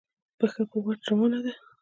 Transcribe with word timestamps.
پښه 0.39 0.63
په 0.69 0.77
واټ 0.83 0.99
روانه 1.09 1.39
ده. 1.45 1.53